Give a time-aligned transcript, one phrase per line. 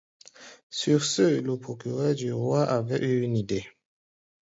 [0.71, 3.67] Sur ce, le procureur du roi avait eu une idée.